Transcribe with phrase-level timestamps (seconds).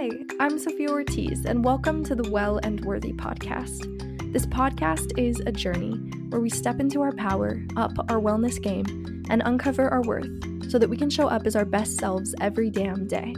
[0.00, 4.32] Hi, I'm Sofia Ortiz, and welcome to the Well and Worthy podcast.
[4.32, 5.94] This podcast is a journey
[6.28, 10.30] where we step into our power, up our wellness game, and uncover our worth
[10.70, 13.34] so that we can show up as our best selves every damn day.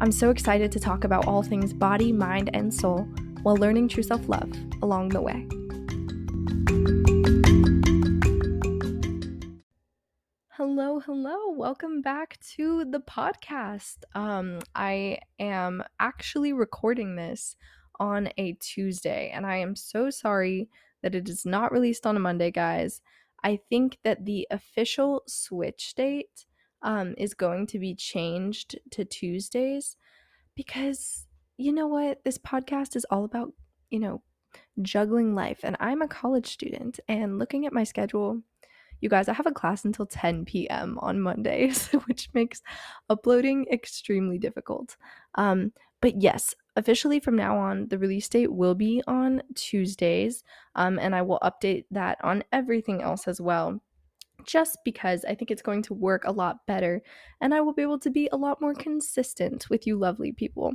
[0.00, 3.02] I'm so excited to talk about all things body, mind, and soul
[3.44, 4.50] while learning true self love
[4.82, 5.46] along the way.
[11.06, 11.52] Hello, hello.
[11.56, 13.98] Welcome back to the podcast.
[14.14, 17.56] Um I am actually recording this
[17.98, 20.68] on a Tuesday and I am so sorry
[21.02, 23.00] that it is not released on a Monday, guys.
[23.42, 26.44] I think that the official switch date
[26.82, 29.96] um is going to be changed to Tuesdays
[30.54, 32.24] because you know what?
[32.24, 33.52] This podcast is all about,
[33.90, 34.22] you know,
[34.82, 38.42] juggling life and I'm a college student and looking at my schedule
[39.00, 40.98] you guys, I have a class until 10 p.m.
[41.00, 42.62] on Mondays, which makes
[43.08, 44.96] uploading extremely difficult.
[45.34, 50.98] Um, but yes, officially from now on, the release date will be on Tuesdays, um,
[50.98, 53.80] and I will update that on everything else as well.
[54.46, 57.02] Just because I think it's going to work a lot better,
[57.42, 60.72] and I will be able to be a lot more consistent with you, lovely people.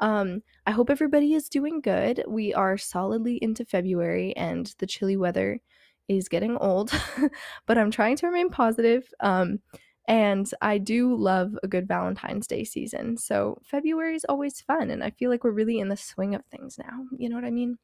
[0.00, 2.24] Um, I hope everybody is doing good.
[2.26, 5.60] We are solidly into February, and the chilly weather
[6.08, 6.90] is getting old,
[7.66, 9.08] but I'm trying to remain positive.
[9.20, 9.60] Um,
[10.06, 13.16] and I do love a good Valentine's Day season.
[13.16, 16.44] So February is always fun, and I feel like we're really in the swing of
[16.46, 17.04] things now.
[17.16, 17.78] You know what I mean?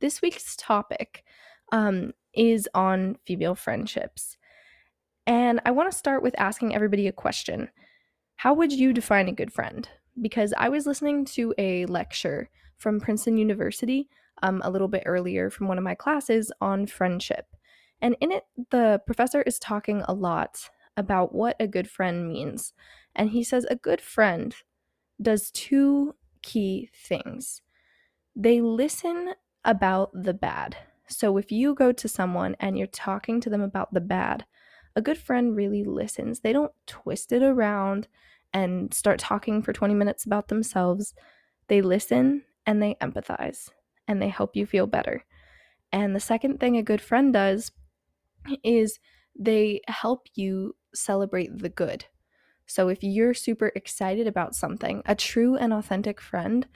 [0.00, 1.24] This week's topic
[1.72, 4.36] um, is on female friendships.
[5.26, 7.68] And I want to start with asking everybody a question
[8.36, 9.88] How would you define a good friend?
[10.20, 14.08] Because I was listening to a lecture from Princeton University
[14.42, 17.46] um, a little bit earlier from one of my classes on friendship.
[18.00, 22.72] And in it, the professor is talking a lot about what a good friend means.
[23.14, 24.54] And he says a good friend
[25.20, 27.62] does two key things
[28.36, 29.34] they listen
[29.64, 30.76] about the bad.
[31.08, 34.44] So if you go to someone and you're talking to them about the bad,
[34.94, 36.40] a good friend really listens.
[36.40, 38.06] They don't twist it around
[38.52, 41.14] and start talking for 20 minutes about themselves.
[41.66, 43.70] They listen and they empathize
[44.08, 45.24] and they help you feel better.
[45.92, 47.70] And the second thing a good friend does
[48.64, 48.98] is
[49.38, 52.06] they help you celebrate the good.
[52.66, 56.66] So if you're super excited about something, a true and authentic friend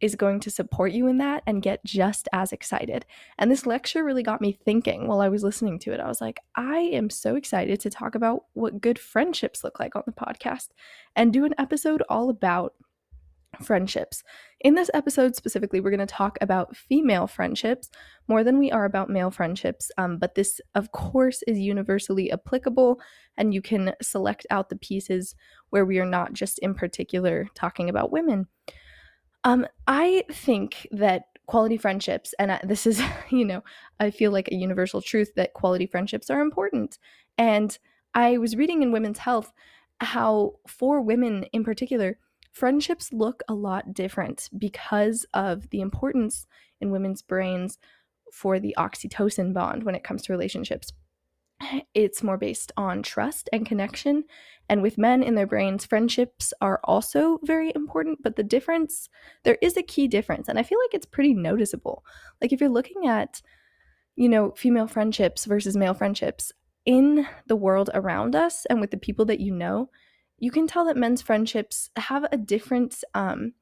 [0.00, 3.04] is going to support you in that and get just as excited.
[3.36, 6.00] And this lecture really got me thinking while I was listening to it.
[6.00, 9.96] I was like, I am so excited to talk about what good friendships look like
[9.96, 10.68] on the podcast
[11.16, 12.74] and do an episode all about
[13.62, 14.22] friendships.
[14.60, 17.90] In this episode specifically, we're going to talk about female friendships
[18.26, 19.90] more than we are about male friendships.
[19.98, 23.00] Um, but this, of course, is universally applicable,
[23.36, 25.34] and you can select out the pieces
[25.70, 28.46] where we are not just in particular talking about women.
[29.44, 33.62] Um, I think that quality friendships, and this is, you know,
[33.98, 36.98] I feel like a universal truth that quality friendships are important.
[37.36, 37.76] And
[38.14, 39.52] I was reading in Women's Health
[40.00, 42.18] how, for women in particular,
[42.52, 46.46] friendships look a lot different because of the importance
[46.80, 47.78] in women's brains
[48.32, 50.92] for the oxytocin bond when it comes to relationships.
[51.94, 54.24] It's more based on trust and connection.
[54.68, 58.18] And with men in their brains, friendships are also very important.
[58.22, 59.08] But the difference,
[59.42, 60.48] there is a key difference.
[60.48, 62.04] And I feel like it's pretty noticeable.
[62.40, 63.42] Like if you're looking at,
[64.14, 66.52] you know, female friendships versus male friendships
[66.84, 69.90] in the world around us and with the people that you know,
[70.38, 73.52] you can tell that men's friendships have a different um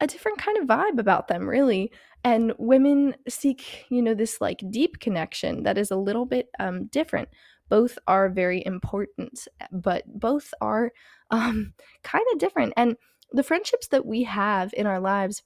[0.00, 1.92] a different kind of vibe about them really.
[2.24, 6.86] And women seek you know this like deep connection that is a little bit um
[6.86, 7.28] different.
[7.68, 10.92] Both are very important but both are
[11.30, 12.72] um kind of different.
[12.76, 12.96] And
[13.32, 15.42] the friendships that we have in our lives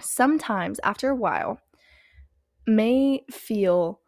[0.00, 1.58] sometimes after a while
[2.66, 4.00] may feel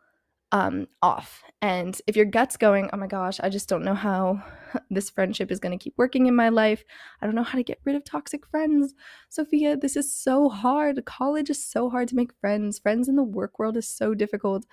[0.52, 1.42] um, off.
[1.60, 4.42] And if your gut's going, oh my gosh, I just don't know how
[4.90, 6.84] this friendship is going to keep working in my life.
[7.20, 8.94] I don't know how to get rid of toxic friends.
[9.28, 11.04] Sofia, this is so hard.
[11.04, 12.78] College is so hard to make friends.
[12.78, 14.64] Friends in the work world is so difficult.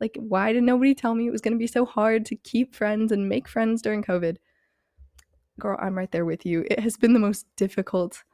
[0.00, 2.74] Like, why did nobody tell me it was going to be so hard to keep
[2.74, 4.38] friends and make friends during COVID?
[5.58, 6.64] Girl, I'm right there with you.
[6.70, 8.24] It has been the most difficult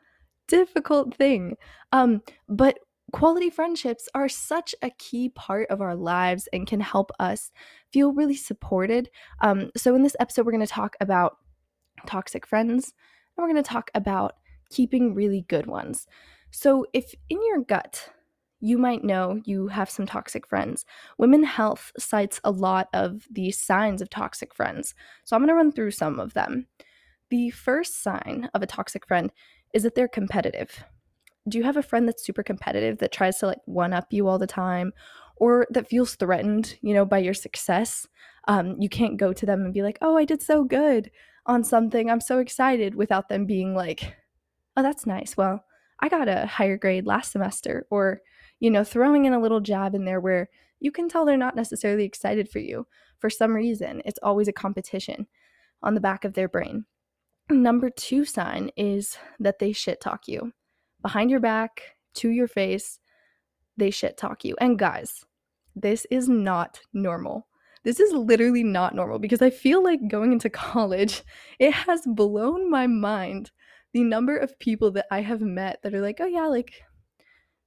[0.49, 1.56] difficult thing.
[1.90, 2.78] Um, but
[3.12, 7.52] quality friendships are such a key part of our lives and can help us
[7.92, 9.10] feel really supported.
[9.40, 11.38] Um, so, in this episode, we're going to talk about
[12.06, 12.92] toxic friends
[13.36, 14.34] and we're going to talk about
[14.70, 16.06] keeping really good ones.
[16.50, 18.10] So, if in your gut,
[18.60, 20.84] you might know you have some toxic friends.
[21.18, 24.94] Women Health cites a lot of the signs of toxic friends.
[25.24, 26.66] So, I'm going to run through some of them.
[27.30, 29.32] The first sign of a toxic friend
[29.74, 30.84] is that they're competitive.
[31.48, 34.28] Do you have a friend that's super competitive that tries to like one up you
[34.28, 34.93] all the time
[35.37, 38.06] or that feels threatened, you know, by your success?
[38.48, 41.10] Um, you can't go to them and be like, oh, I did so good
[41.46, 42.10] on something.
[42.10, 44.16] I'm so excited without them being like,
[44.76, 45.37] oh, that's nice.
[45.37, 45.64] Well,
[46.00, 47.87] I got a higher grade last semester.
[47.90, 48.20] Or,
[48.60, 50.49] you know, throwing in a little jab in there where
[50.81, 52.87] you can tell they're not necessarily excited for you
[53.19, 54.02] for some reason.
[54.04, 55.26] It's always a competition
[55.82, 56.84] on the back of their brain.
[57.49, 60.52] Number two sign is that they shit talk you
[61.06, 61.82] behind your back,
[62.14, 62.98] to your face.
[63.76, 64.56] They shit talk you.
[64.60, 65.24] And guys,
[65.76, 67.46] this is not normal.
[67.84, 71.22] This is literally not normal because I feel like going into college,
[71.60, 73.52] it has blown my mind
[73.92, 76.82] the number of people that I have met that are like, oh yeah, like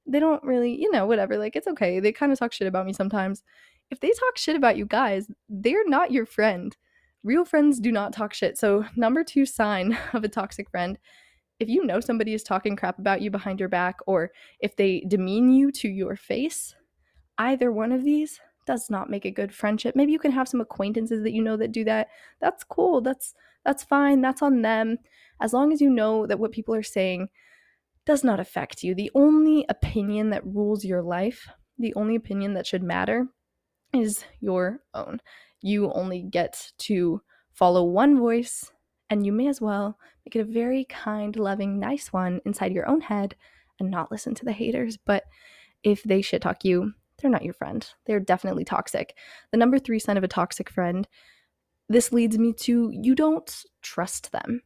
[0.06, 1.98] they don't really, you know, whatever, like it's okay.
[1.98, 3.42] They kind of talk shit about me sometimes.
[3.90, 6.76] If they talk shit about you guys, they're not your friend.
[7.24, 8.58] Real friends do not talk shit.
[8.58, 10.98] So, number two sign of a toxic friend
[11.60, 15.04] if you know somebody is talking crap about you behind your back or if they
[15.06, 16.74] demean you to your face,
[17.38, 19.94] either one of these does not make a good friendship.
[19.94, 22.08] Maybe you can have some acquaintances that you know that do that.
[22.40, 23.00] That's cool.
[23.02, 23.34] That's
[23.64, 24.22] that's fine.
[24.22, 24.96] That's on them.
[25.42, 27.28] As long as you know that what people are saying
[28.06, 28.94] does not affect you.
[28.94, 31.46] The only opinion that rules your life,
[31.78, 33.26] the only opinion that should matter
[33.92, 35.20] is your own.
[35.60, 37.20] You only get to
[37.52, 38.72] follow one voice
[39.10, 42.88] and you may as well make it a very kind, loving, nice one inside your
[42.88, 43.34] own head
[43.80, 44.96] and not listen to the haters.
[44.96, 45.24] But
[45.82, 47.86] if they shit talk you, they're not your friend.
[48.06, 49.16] They're definitely toxic.
[49.50, 51.06] The number three sign of a toxic friend,
[51.88, 54.62] this leads me to you don't trust them.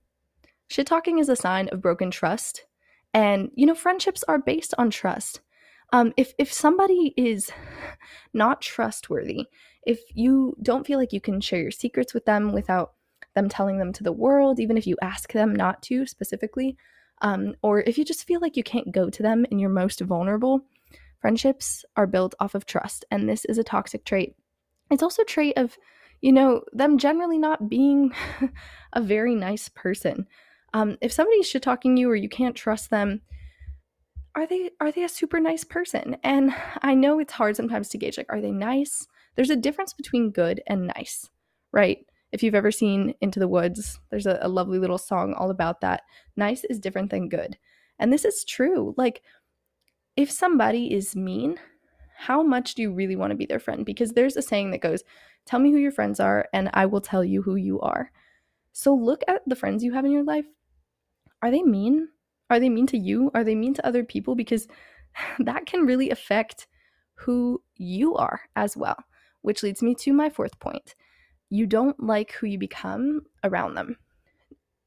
[0.68, 2.66] Shit talking is a sign of broken trust.
[3.12, 5.40] And, you know, friendships are based on trust.
[5.92, 7.50] Um, if, if somebody is
[8.32, 9.46] not trustworthy,
[9.86, 12.93] if you don't feel like you can share your secrets with them without
[13.34, 16.76] them telling them to the world, even if you ask them not to specifically,
[17.22, 20.00] um, or if you just feel like you can't go to them in your most
[20.00, 20.64] vulnerable,
[21.20, 23.04] friendships are built off of trust.
[23.10, 24.36] And this is a toxic trait.
[24.90, 25.76] It's also a trait of,
[26.20, 28.12] you know, them generally not being
[28.92, 30.26] a very nice person.
[30.74, 33.22] Um, if somebody's shit talking you or you can't trust them,
[34.36, 36.16] are they are they a super nice person?
[36.24, 39.06] And I know it's hard sometimes to gauge like are they nice?
[39.36, 41.30] There's a difference between good and nice,
[41.72, 42.04] right?
[42.34, 45.80] If you've ever seen Into the Woods, there's a, a lovely little song all about
[45.82, 46.02] that.
[46.34, 47.56] Nice is different than good.
[48.00, 48.92] And this is true.
[48.96, 49.22] Like,
[50.16, 51.60] if somebody is mean,
[52.16, 53.86] how much do you really want to be their friend?
[53.86, 55.04] Because there's a saying that goes,
[55.46, 58.10] Tell me who your friends are, and I will tell you who you are.
[58.72, 60.46] So look at the friends you have in your life.
[61.40, 62.08] Are they mean?
[62.50, 63.30] Are they mean to you?
[63.34, 64.34] Are they mean to other people?
[64.34, 64.66] Because
[65.38, 66.66] that can really affect
[67.14, 68.96] who you are as well.
[69.42, 70.96] Which leads me to my fourth point
[71.50, 73.96] you don't like who you become around them.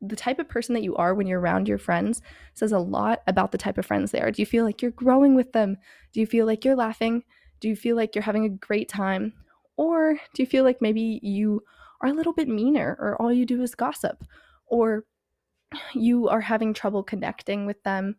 [0.01, 2.21] The type of person that you are when you're around your friends
[2.53, 4.31] says a lot about the type of friends they are.
[4.31, 5.77] Do you feel like you're growing with them?
[6.13, 7.23] Do you feel like you're laughing?
[7.59, 9.33] Do you feel like you're having a great time?
[9.75, 11.63] Or do you feel like maybe you
[12.01, 14.23] are a little bit meaner or all you do is gossip?
[14.67, 15.05] Or
[15.93, 18.17] you are having trouble connecting with them?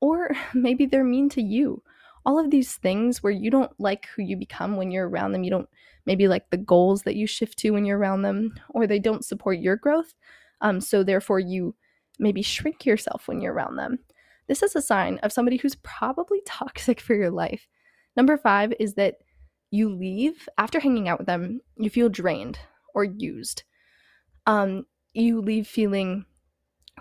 [0.00, 1.82] Or maybe they're mean to you
[2.24, 5.44] all of these things where you don't like who you become when you're around them.
[5.44, 5.68] You don't
[6.06, 9.24] maybe like the goals that you shift to when you're around them, or they don't
[9.24, 10.14] support your growth.
[10.60, 11.74] Um, so therefore, you
[12.18, 13.98] maybe shrink yourself when you're around them.
[14.46, 17.66] This is a sign of somebody who's probably toxic for your life.
[18.16, 19.16] Number five is that
[19.70, 22.58] you leave after hanging out with them, you feel drained
[22.94, 23.62] or used.
[24.46, 26.24] Um, you leave feeling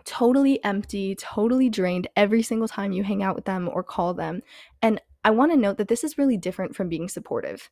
[0.06, 4.42] totally empty, totally drained every single time you hang out with them or call them.
[4.82, 7.70] And I want to note that this is really different from being supportive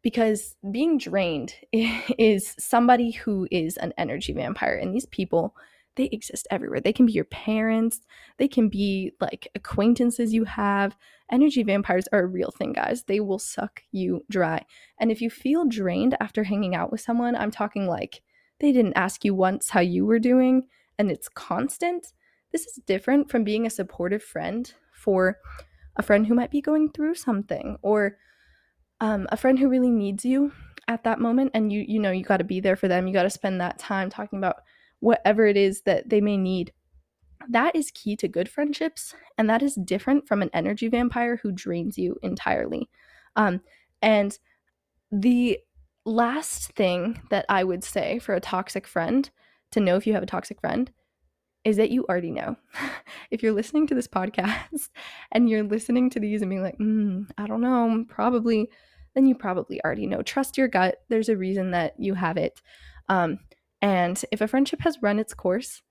[0.00, 5.54] because being drained is somebody who is an energy vampire and these people
[5.96, 6.80] they exist everywhere.
[6.80, 8.00] They can be your parents,
[8.38, 10.96] they can be like acquaintances you have.
[11.30, 13.02] Energy vampires are a real thing, guys.
[13.02, 14.64] They will suck you dry.
[14.98, 18.22] And if you feel drained after hanging out with someone, I'm talking like
[18.60, 20.68] they didn't ask you once how you were doing
[20.98, 22.14] and it's constant.
[22.50, 25.36] This is different from being a supportive friend for
[25.98, 28.16] a friend who might be going through something or
[29.00, 30.52] um, a friend who really needs you
[30.86, 33.06] at that moment and you you know you got to be there for them.
[33.06, 34.62] You got to spend that time talking about
[35.00, 36.72] whatever it is that they may need.
[37.48, 41.52] That is key to good friendships and that is different from an energy vampire who
[41.52, 42.88] drains you entirely.
[43.36, 43.60] Um,
[44.02, 44.38] and
[45.10, 45.58] the
[46.04, 49.30] last thing that i would say for a toxic friend
[49.70, 50.90] to know if you have a toxic friend
[51.68, 52.56] is that you already know.
[53.30, 54.88] if you're listening to this podcast
[55.32, 58.70] and you're listening to these and being like, mm, I don't know, probably,
[59.14, 60.22] then you probably already know.
[60.22, 60.96] Trust your gut.
[61.08, 62.62] There's a reason that you have it.
[63.08, 63.38] Um,
[63.82, 65.82] and if a friendship has run its course,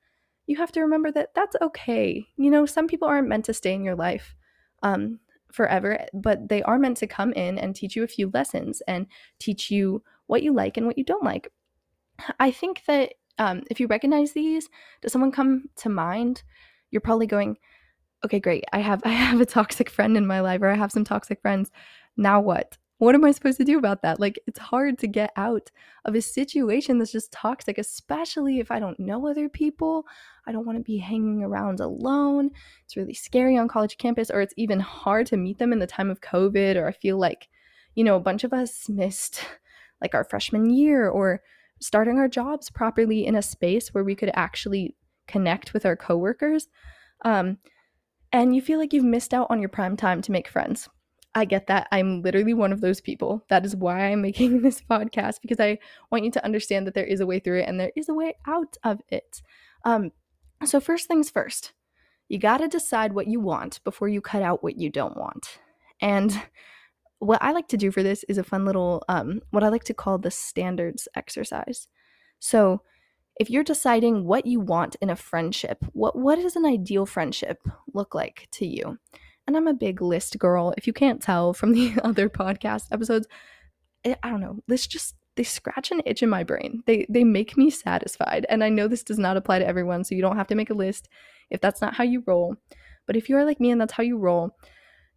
[0.47, 2.25] you have to remember that that's okay.
[2.37, 4.35] You know, some people aren't meant to stay in your life
[4.81, 5.19] um,
[5.51, 9.05] forever, but they are meant to come in and teach you a few lessons and
[9.39, 11.51] teach you what you like and what you don't like.
[12.39, 14.69] I think that um, if you recognize these,
[15.01, 16.43] does someone come to mind?
[16.91, 17.57] You're probably going,
[18.25, 18.63] okay, great.
[18.73, 21.41] I have I have a toxic friend in my life, or I have some toxic
[21.41, 21.71] friends.
[22.15, 22.77] Now what?
[22.99, 24.19] What am I supposed to do about that?
[24.19, 25.69] Like, it's hard to get out
[26.05, 30.07] of a situation that's just toxic, especially if I don't know other people.
[30.47, 32.49] I don't want to be hanging around alone.
[32.85, 35.85] It's really scary on college campus, or it's even hard to meet them in the
[35.85, 37.49] time of COVID, or I feel like,
[37.93, 39.45] you know, a bunch of us missed
[40.01, 41.41] like our freshman year or
[41.79, 44.95] starting our jobs properly in a space where we could actually
[45.27, 46.67] connect with our coworkers.
[47.23, 47.57] Um,
[48.31, 50.89] and you feel like you've missed out on your prime time to make friends.
[51.35, 51.87] I get that.
[51.91, 53.43] I'm literally one of those people.
[53.49, 55.77] That is why I'm making this podcast because I
[56.11, 58.13] want you to understand that there is a way through it and there is a
[58.13, 59.41] way out of it.
[59.85, 60.11] Um,
[60.65, 61.73] so, first things first,
[62.27, 65.59] you got to decide what you want before you cut out what you don't want.
[66.01, 66.41] And
[67.19, 69.83] what I like to do for this is a fun little, um, what I like
[69.85, 71.87] to call the standards exercise.
[72.39, 72.81] So,
[73.39, 77.59] if you're deciding what you want in a friendship, what what does an ideal friendship
[77.93, 78.97] look like to you?
[79.45, 80.73] And I'm a big list girl.
[80.77, 83.27] If you can't tell from the other podcast episodes,
[84.05, 84.59] I, I don't know.
[84.67, 86.83] Lists just they scratch an itch in my brain.
[86.87, 88.45] They they make me satisfied.
[88.49, 90.69] And I know this does not apply to everyone, so you don't have to make
[90.69, 91.07] a list
[91.49, 92.55] if that's not how you roll.
[93.05, 94.55] But if you are like me and that's how you roll,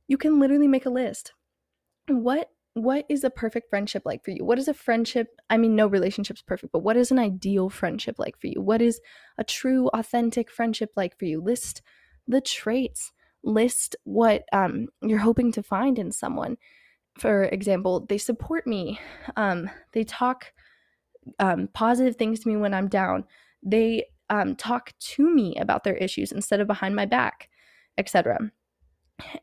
[0.06, 1.32] you can literally make a list.
[2.10, 4.44] What what is a perfect friendship like for you?
[4.44, 5.28] What is a friendship?
[5.50, 8.60] I mean, no relationship's perfect, but what is an ideal friendship like for you?
[8.60, 9.00] What is
[9.38, 11.42] a true, authentic friendship like for you?
[11.42, 11.82] List
[12.28, 13.12] the traits,
[13.42, 16.56] list what um, you're hoping to find in someone.
[17.18, 19.00] For example, they support me,
[19.36, 20.52] um, they talk
[21.38, 23.24] um, positive things to me when I'm down,
[23.62, 27.48] they um, talk to me about their issues instead of behind my back,
[27.98, 28.52] etc.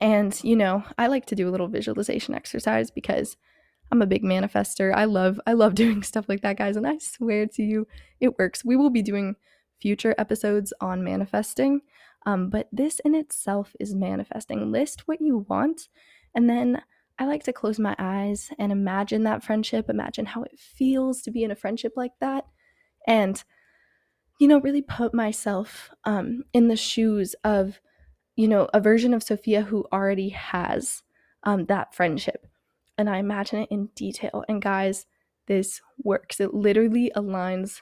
[0.02, 3.38] And, you know, I like to do a little visualization exercise because
[3.92, 4.94] I'm a big manifester.
[4.94, 7.88] I love I love doing stuff like that, guys, and I swear to you,
[8.20, 8.66] it works.
[8.66, 9.36] We will be doing
[9.82, 11.82] future episodes on manifesting.
[12.26, 14.72] Um, but this in itself is manifesting.
[14.72, 15.88] List what you want,
[16.36, 16.82] and then
[17.20, 21.32] I like to close my eyes and imagine that friendship, imagine how it feels to
[21.32, 22.46] be in a friendship like that,
[23.08, 23.44] and
[24.40, 27.80] you know, really put myself um, in the shoes of
[28.38, 31.02] you know, a version of Sofia who already has
[31.44, 32.48] um, that friendship.
[32.98, 34.46] And I imagine it in detail.
[34.48, 35.08] And guys,
[35.48, 36.40] this works.
[36.40, 37.82] It literally aligns,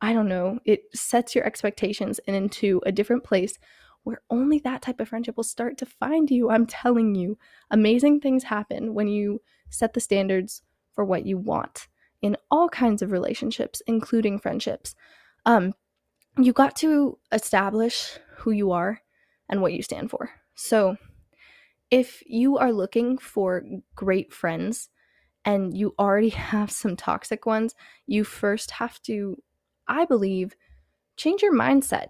[0.00, 3.58] I don't know, it sets your expectations and into a different place
[4.04, 6.50] where only that type of friendship will start to find you.
[6.50, 7.36] I'm telling you,
[7.72, 10.62] amazing things happen when you set the standards
[10.94, 11.88] for what you want
[12.22, 14.94] in all kinds of relationships, including friendships.
[15.44, 15.74] Um,
[16.38, 19.00] you got to establish who you are
[19.48, 20.30] and what you stand for.
[20.54, 20.96] So,
[21.90, 23.62] if you are looking for
[23.94, 24.88] great friends
[25.44, 27.74] and you already have some toxic ones,
[28.06, 29.36] you first have to,
[29.86, 30.54] I believe,
[31.16, 32.08] change your mindset.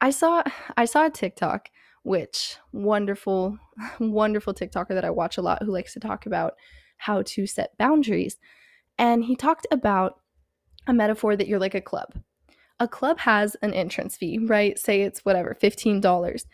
[0.00, 0.44] I saw
[0.76, 1.70] I saw a TikTok
[2.02, 3.58] which wonderful
[3.98, 6.54] wonderful TikToker that I watch a lot who likes to talk about
[6.98, 8.38] how to set boundaries.
[8.98, 10.20] And he talked about
[10.86, 12.14] a metaphor that you're like a club
[12.80, 14.78] a club has an entrance fee, right?
[14.78, 16.44] Say it's whatever, $15.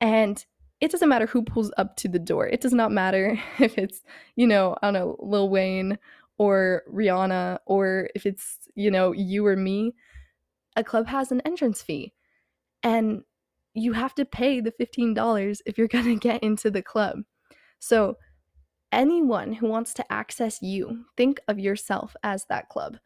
[0.00, 0.44] And
[0.80, 2.46] it doesn't matter who pulls up to the door.
[2.46, 4.02] It does not matter if it's,
[4.36, 5.98] you know, I don't know, Lil Wayne
[6.38, 9.94] or Rihanna or if it's, you know, you or me.
[10.76, 12.12] A club has an entrance fee.
[12.82, 13.22] And
[13.74, 17.20] you have to pay the $15 if you're going to get into the club.
[17.78, 18.16] So,
[18.92, 22.96] anyone who wants to access you, think of yourself as that club.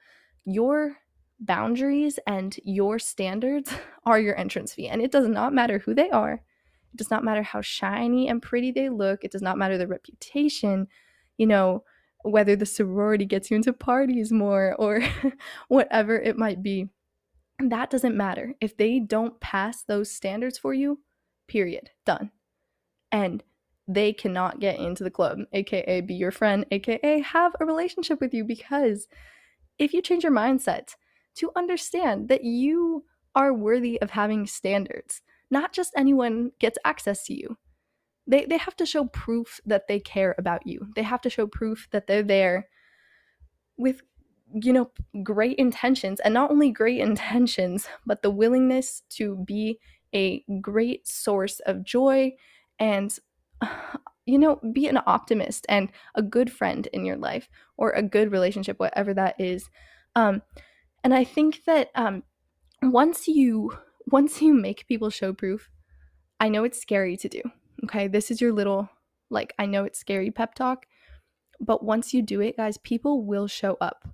[0.44, 0.98] Your
[1.40, 3.72] boundaries and your standards
[4.04, 4.88] are your entrance fee.
[4.88, 8.42] And it does not matter who they are, it does not matter how shiny and
[8.42, 10.88] pretty they look, it does not matter their reputation,
[11.36, 11.84] you know,
[12.22, 15.02] whether the sorority gets you into parties more or
[15.68, 16.88] whatever it might be.
[17.60, 18.54] That doesn't matter.
[18.60, 21.00] If they don't pass those standards for you,
[21.48, 22.30] period, done.
[23.10, 23.42] And
[23.88, 28.34] they cannot get into the club, aka be your friend, aka have a relationship with
[28.34, 29.08] you because
[29.78, 30.94] if you change your mindset,
[31.38, 33.04] to understand that you
[33.34, 35.22] are worthy of having standards.
[35.50, 37.56] Not just anyone gets access to you.
[38.26, 40.88] They, they have to show proof that they care about you.
[40.94, 42.68] They have to show proof that they're there
[43.78, 44.02] with,
[44.52, 44.90] you know,
[45.22, 46.20] great intentions.
[46.20, 49.78] And not only great intentions, but the willingness to be
[50.14, 52.32] a great source of joy
[52.78, 53.16] and,
[54.26, 58.30] you know, be an optimist and a good friend in your life or a good
[58.30, 59.70] relationship, whatever that is.
[60.14, 60.42] Um,
[61.04, 62.22] and I think that um,
[62.82, 63.72] once you
[64.10, 65.70] once you make people show proof,
[66.40, 67.42] I know it's scary to do.
[67.84, 68.08] Okay.
[68.08, 68.88] This is your little,
[69.30, 70.86] like, I know it's scary pep talk,
[71.60, 74.08] but once you do it, guys, people will show up.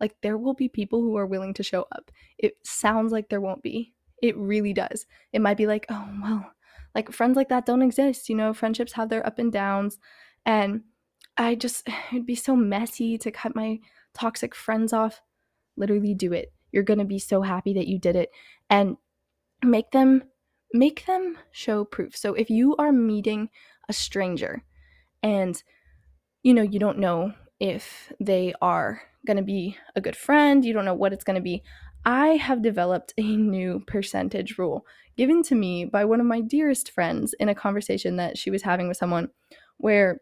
[0.00, 2.10] Like, there will be people who are willing to show up.
[2.38, 3.94] It sounds like there won't be.
[4.22, 5.06] It really does.
[5.32, 6.52] It might be like, oh, well,
[6.94, 8.28] like friends like that don't exist.
[8.28, 9.98] You know, friendships have their up and downs.
[10.44, 10.82] And
[11.36, 13.80] I just, it'd be so messy to cut my
[14.14, 15.20] toxic friends off.
[15.78, 16.52] Literally do it.
[16.72, 18.30] You're going to be so happy that you did it.
[18.68, 18.96] And
[19.64, 20.22] make them
[20.72, 22.16] make them show proof.
[22.16, 23.48] So if you are meeting
[23.88, 24.62] a stranger
[25.22, 25.62] and
[26.42, 30.72] you know you don't know if they are going to be a good friend, you
[30.72, 31.62] don't know what it's going to be.
[32.04, 36.92] I have developed a new percentage rule given to me by one of my dearest
[36.92, 39.28] friends in a conversation that she was having with someone
[39.78, 40.20] where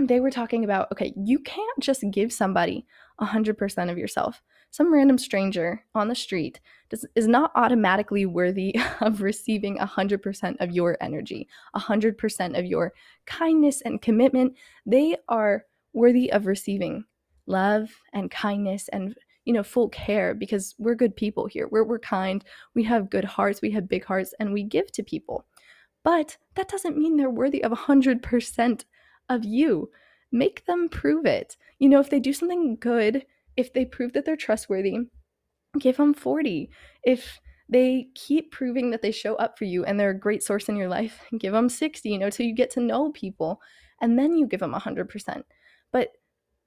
[0.00, 2.84] they were talking about okay, you can't just give somebody
[3.20, 4.42] 100% of yourself
[4.74, 10.72] some random stranger on the street does, is not automatically worthy of receiving 100% of
[10.72, 12.92] your energy, 100% of your
[13.24, 14.52] kindness and commitment.
[14.84, 17.04] They are worthy of receiving
[17.46, 19.14] love and kindness and
[19.44, 21.68] you know full care because we're good people here.
[21.70, 22.44] We're, we're kind.
[22.74, 23.62] We have good hearts.
[23.62, 25.44] We have big hearts and we give to people.
[26.02, 28.84] But that doesn't mean they're worthy of 100%
[29.28, 29.90] of you.
[30.32, 31.56] Make them prove it.
[31.78, 33.24] You know if they do something good
[33.56, 34.98] if they prove that they're trustworthy,
[35.78, 36.70] give them 40.
[37.02, 40.68] If they keep proving that they show up for you and they're a great source
[40.68, 43.60] in your life, give them 60, you know, till you get to know people
[44.00, 45.42] and then you give them 100%.
[45.92, 46.08] But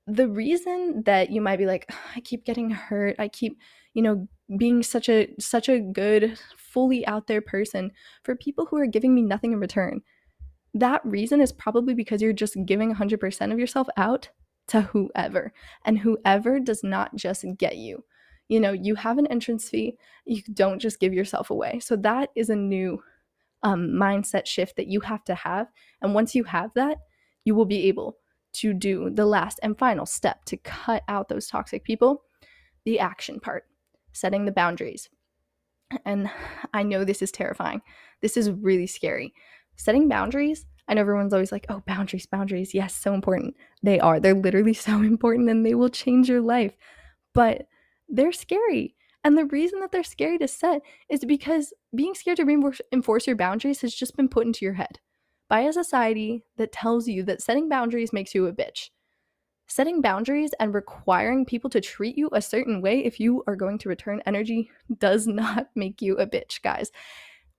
[0.07, 3.59] the reason that you might be like I keep getting hurt, I keep,
[3.93, 4.27] you know,
[4.57, 7.91] being such a such a good fully out there person
[8.23, 10.01] for people who are giving me nothing in return.
[10.73, 14.29] That reason is probably because you're just giving 100% of yourself out
[14.67, 15.53] to whoever,
[15.85, 18.03] and whoever does not just get you.
[18.49, 21.79] You know, you have an entrance fee, you don't just give yourself away.
[21.79, 23.01] So that is a new
[23.63, 25.67] um, mindset shift that you have to have.
[26.01, 26.97] And once you have that,
[27.43, 28.17] you will be able
[28.53, 32.23] to do the last and final step to cut out those toxic people
[32.85, 33.65] the action part,
[34.13, 35.09] setting the boundaries.
[36.05, 36.31] And
[36.73, 37.81] I know this is terrifying.
[38.21, 39.33] This is really scary.
[39.75, 42.73] Setting boundaries Know everyone's always like, oh, boundaries, boundaries.
[42.73, 43.55] Yes, so important.
[43.83, 44.19] They are.
[44.19, 46.75] They're literally so important and they will change your life.
[47.33, 47.67] But
[48.07, 48.95] they're scary.
[49.23, 53.35] And the reason that they're scary to set is because being scared to reinforce your
[53.35, 54.99] boundaries has just been put into your head
[55.49, 58.89] by a society that tells you that setting boundaries makes you a bitch.
[59.67, 63.77] Setting boundaries and requiring people to treat you a certain way if you are going
[63.79, 66.91] to return energy does not make you a bitch, guys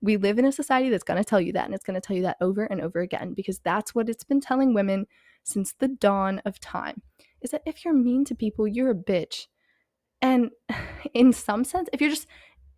[0.01, 2.01] we live in a society that's going to tell you that and it's going to
[2.01, 5.07] tell you that over and over again because that's what it's been telling women
[5.43, 7.03] since the dawn of time
[7.41, 9.47] is that if you're mean to people you're a bitch.
[10.23, 10.51] And
[11.15, 12.27] in some sense if you're just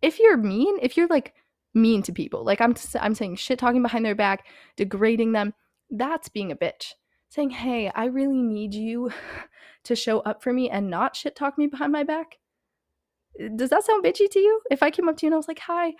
[0.01, 1.33] if you're mean if you're like
[1.73, 5.53] mean to people like i'm i'm saying shit talking behind their back degrading them
[5.89, 6.93] that's being a bitch.
[7.29, 9.11] Saying hey i really need you
[9.83, 12.37] to show up for me and not shit talk me behind my back.
[13.55, 14.61] Does that sound bitchy to you?
[14.71, 15.93] If i came up to you and i was like hi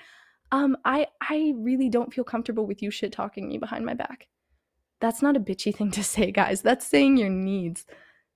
[0.51, 4.27] um, I I really don't feel comfortable with you shit talking me behind my back.
[4.99, 6.61] That's not a bitchy thing to say, guys.
[6.61, 7.85] That's saying your needs.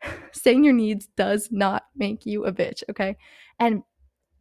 [0.31, 3.17] saying your needs does not make you a bitch, okay?
[3.59, 3.83] And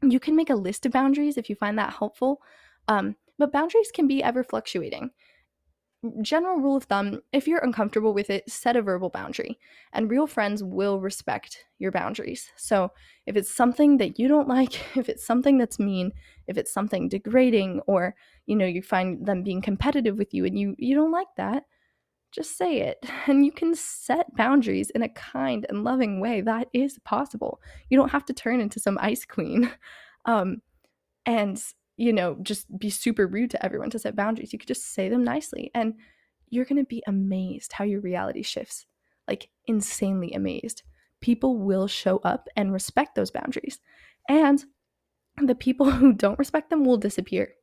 [0.03, 2.41] you can make a list of boundaries if you find that helpful.
[2.89, 5.11] Um, but boundaries can be ever fluctuating
[6.23, 9.59] general rule of thumb if you're uncomfortable with it, set a verbal boundary.
[9.93, 12.51] And real friends will respect your boundaries.
[12.57, 12.93] So
[13.27, 16.13] if it's something that you don't like, if it's something that's mean,
[16.47, 18.15] if it's something degrading, or
[18.47, 21.65] you know, you find them being competitive with you and you you don't like that,
[22.33, 22.99] just say it.
[23.27, 26.41] And you can set boundaries in a kind and loving way.
[26.43, 27.61] That is possible.
[27.89, 29.71] You don't have to turn into some ice queen.
[30.27, 30.63] Um,
[31.27, 31.63] and
[31.97, 34.53] you know, just be super rude to everyone to set boundaries.
[34.53, 35.95] You could just say them nicely and
[36.51, 38.87] you're going to be amazed how your reality shifts.
[39.29, 40.83] Like insanely amazed.
[41.21, 43.81] People will show up and respect those boundaries.
[44.29, 44.65] And
[45.39, 47.55] the people who don't respect them will disappear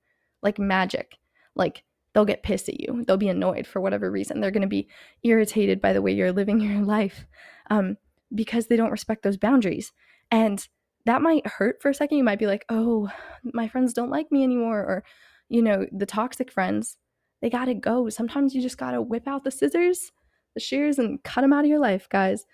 [0.42, 1.18] like magic.
[1.56, 3.04] Like they'll get pissed at you.
[3.06, 4.40] They'll be annoyed for whatever reason.
[4.40, 4.88] They're going to be
[5.24, 7.26] irritated by the way you're living your life
[7.70, 7.98] um,
[8.34, 9.92] because they don't respect those boundaries.
[10.30, 10.66] And
[11.06, 12.18] that might hurt for a second.
[12.18, 13.10] You might be like, oh,
[13.44, 14.80] my friends don't like me anymore.
[14.80, 15.04] Or,
[15.50, 16.98] you know, the toxic friends,
[17.42, 18.10] they got to go.
[18.10, 20.12] Sometimes you just got to whip out the scissors,
[20.54, 22.46] the shears, and cut them out of your life, guys.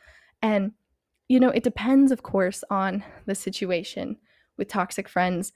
[0.42, 0.72] And,
[1.28, 4.18] you know, it depends, of course, on the situation
[4.58, 5.52] with toxic friends,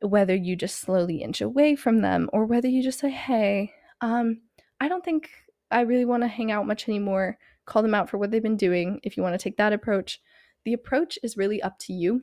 [0.00, 4.40] whether you just slowly inch away from them or whether you just say, hey, um,
[4.80, 5.30] I don't think
[5.70, 7.38] I really want to hang out much anymore.
[7.64, 10.20] Call them out for what they've been doing if you want to take that approach
[10.64, 12.22] the approach is really up to you.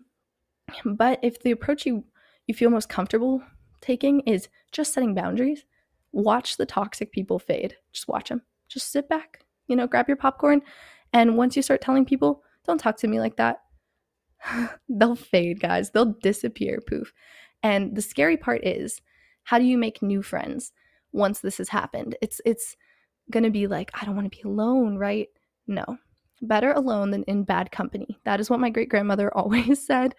[0.85, 2.03] But if the approach you
[2.47, 3.43] you feel most comfortable
[3.79, 5.65] taking is just setting boundaries.
[6.11, 7.75] Watch the toxic people fade.
[7.93, 8.41] Just watch them.
[8.67, 10.61] Just sit back, you know, grab your popcorn.
[11.13, 13.61] And once you start telling people, don't talk to me like that,
[14.89, 15.91] they'll fade, guys.
[15.91, 17.13] They'll disappear, poof.
[17.61, 19.01] And the scary part is,
[19.43, 20.71] how do you make new friends
[21.11, 22.15] once this has happened?
[22.21, 22.75] It's it's
[23.31, 25.27] going to be like, I don't want to be alone, right?
[25.67, 25.85] No.
[26.41, 28.19] Better alone than in bad company.
[28.25, 30.15] That is what my great grandmother always said.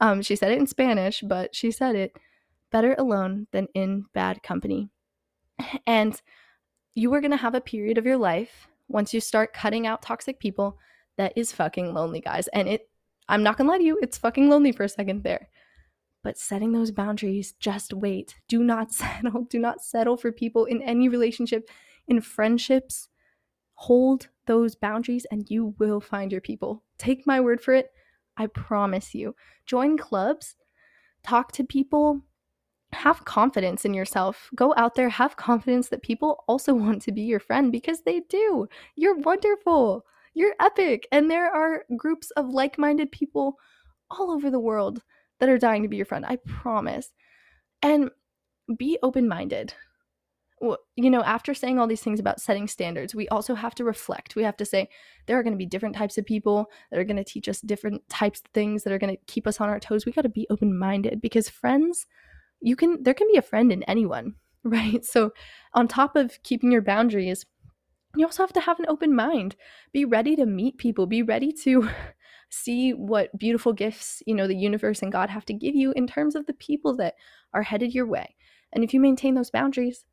[0.00, 2.16] Um, she said it in Spanish, but she said it
[2.70, 4.90] better alone than in bad company.
[5.86, 6.20] And
[6.96, 10.02] you are going to have a period of your life once you start cutting out
[10.02, 10.78] toxic people
[11.16, 12.48] that is fucking lonely, guys.
[12.48, 12.88] And it,
[13.28, 15.48] I'm not going to lie to you, it's fucking lonely for a second there.
[16.22, 18.34] But setting those boundaries, just wait.
[18.48, 19.44] Do not settle.
[19.44, 21.68] Do not settle for people in any relationship,
[22.08, 23.08] in friendships.
[23.74, 26.82] Hold those boundaries and you will find your people.
[26.98, 27.90] Take my word for it.
[28.36, 29.34] I promise you.
[29.66, 30.56] Join clubs,
[31.22, 32.20] talk to people,
[32.92, 34.50] have confidence in yourself.
[34.54, 38.20] Go out there, have confidence that people also want to be your friend because they
[38.28, 38.66] do.
[38.96, 40.04] You're wonderful.
[40.34, 41.06] You're epic.
[41.12, 43.56] And there are groups of like minded people
[44.10, 45.02] all over the world
[45.40, 46.24] that are dying to be your friend.
[46.26, 47.12] I promise.
[47.82, 48.10] And
[48.78, 49.74] be open minded.
[50.96, 54.36] You know, after saying all these things about setting standards, we also have to reflect.
[54.36, 54.88] We have to say
[55.26, 57.60] there are going to be different types of people that are going to teach us
[57.60, 60.06] different types of things that are going to keep us on our toes.
[60.06, 62.06] We got to be open minded because friends,
[62.60, 65.04] you can, there can be a friend in anyone, right?
[65.04, 65.32] So,
[65.74, 67.44] on top of keeping your boundaries,
[68.16, 69.56] you also have to have an open mind.
[69.92, 71.88] Be ready to meet people, be ready to
[72.50, 76.06] see what beautiful gifts, you know, the universe and God have to give you in
[76.06, 77.14] terms of the people that
[77.52, 78.36] are headed your way.
[78.72, 80.04] And if you maintain those boundaries,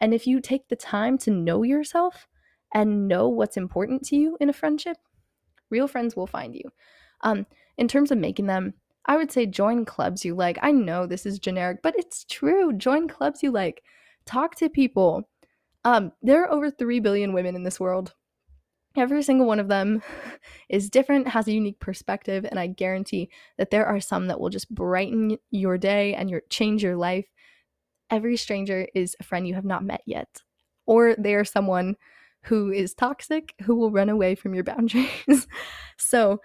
[0.00, 2.26] and if you take the time to know yourself
[2.74, 4.96] and know what's important to you in a friendship,
[5.70, 6.70] real friends will find you.
[7.22, 8.74] Um, in terms of making them,
[9.06, 10.58] I would say join clubs you like.
[10.60, 12.72] I know this is generic, but it's true.
[12.72, 13.82] Join clubs you like.
[14.26, 15.28] Talk to people.
[15.84, 18.14] Um, there are over 3 billion women in this world.
[18.96, 20.02] Every single one of them
[20.68, 24.50] is different, has a unique perspective, and I guarantee that there are some that will
[24.50, 27.26] just brighten your day and your change your life.
[28.10, 30.42] Every stranger is a friend you have not met yet,
[30.86, 31.96] or they are someone
[32.42, 35.46] who is toxic who will run away from your boundaries.
[35.98, 36.40] so,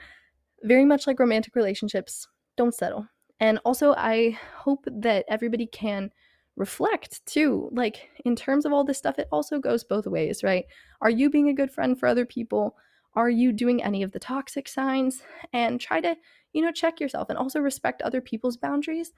[0.63, 3.07] very much like romantic relationships, don't settle.
[3.39, 6.11] And also, I hope that everybody can
[6.55, 7.69] reflect too.
[7.71, 10.65] Like, in terms of all this stuff, it also goes both ways, right?
[11.01, 12.75] Are you being a good friend for other people?
[13.15, 15.21] Are you doing any of the toxic signs?
[15.51, 16.15] And try to,
[16.53, 19.13] you know, check yourself and also respect other people's boundaries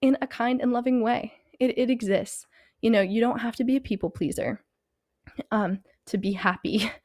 [0.00, 1.32] in a kind and loving way.
[1.60, 2.46] It, it exists.
[2.82, 4.62] You know, you don't have to be a people pleaser
[5.50, 6.90] um, to be happy.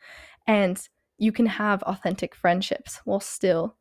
[0.46, 0.78] And
[1.20, 3.78] you can have authentic friendships while still,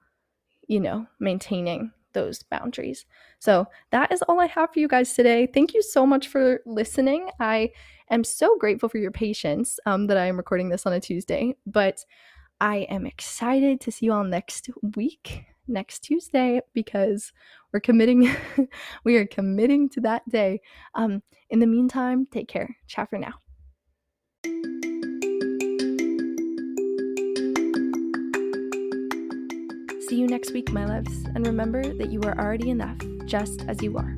[0.69, 3.05] you know, maintaining those boundaries.
[3.39, 5.49] So that is all I have for you guys today.
[5.53, 7.31] Thank you so much for listening.
[7.41, 7.73] I
[8.11, 11.57] am so grateful for your patience um, that I am recording this on a Tuesday,
[11.67, 12.05] but
[12.61, 17.33] I am excited to see you all next week, next Tuesday, because
[17.73, 18.35] we're committing,
[19.05, 20.61] we are committing to that day.
[20.95, 22.77] Um, in the meantime, take care.
[22.87, 23.35] Ciao for now.
[30.09, 33.83] See you next week, my loves, and remember that you are already enough just as
[33.83, 34.15] you are.